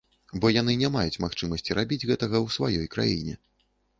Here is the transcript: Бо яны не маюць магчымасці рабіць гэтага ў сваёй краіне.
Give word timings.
Бо 0.43 0.49
яны 0.61 0.73
не 0.83 0.89
маюць 0.95 1.19
магчымасці 1.25 1.77
рабіць 1.79 2.01
гэтага 2.09 2.37
ў 2.45 2.55
сваёй 2.57 2.87
краіне. 2.95 3.37